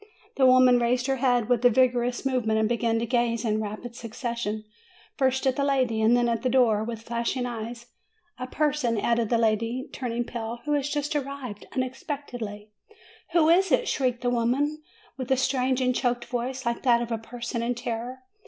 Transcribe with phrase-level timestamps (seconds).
[0.35, 3.61] The woman raised her head with a vigorous move ment, and began to gaze in
[3.61, 4.63] rapid succession,
[5.15, 7.85] first at the lady and then at the door, with flashing eyes.
[8.39, 12.71] "A person," added the lady, turning pale, "who has just arrived unexpectedly."
[13.33, 14.81] "Who is it?" shrieked the woman,
[15.17, 18.23] with a strange and choked voice, like that of a person in terror.